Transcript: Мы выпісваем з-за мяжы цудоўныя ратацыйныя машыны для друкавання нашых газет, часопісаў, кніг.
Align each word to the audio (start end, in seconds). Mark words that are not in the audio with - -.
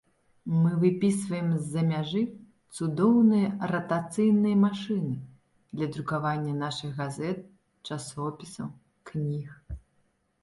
Мы 0.61 0.69
выпісваем 0.83 1.49
з-за 1.55 1.81
мяжы 1.89 2.21
цудоўныя 2.77 3.67
ратацыйныя 3.73 4.55
машыны 4.63 5.17
для 5.75 5.89
друкавання 5.97 6.53
нашых 6.63 6.95
газет, 7.01 7.43
часопісаў, 7.97 8.73
кніг. 9.11 9.53